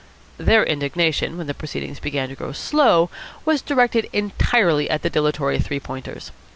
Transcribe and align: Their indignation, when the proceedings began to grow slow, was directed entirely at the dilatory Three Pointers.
Their 0.39 0.63
indignation, 0.65 1.37
when 1.37 1.45
the 1.45 1.53
proceedings 1.53 1.99
began 1.99 2.29
to 2.29 2.35
grow 2.35 2.53
slow, 2.53 3.11
was 3.45 3.61
directed 3.61 4.09
entirely 4.11 4.89
at 4.89 5.03
the 5.03 5.11
dilatory 5.11 5.59
Three 5.59 5.79
Pointers. 5.79 6.31